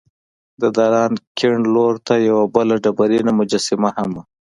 د 0.61 0.63
دالان 0.77 1.11
کیڼ 1.37 1.53
لور 1.73 1.93
ته 2.07 2.13
یوه 2.29 2.45
بله 2.55 2.75
ډبرینه 2.83 3.31
مجسمه 3.39 3.89
هم 3.97 4.09
وه. 4.15 4.23